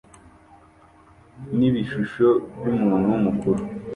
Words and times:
Nibishusho 1.57 2.27
byumuntu 2.57 3.11
mukuru 3.25 3.61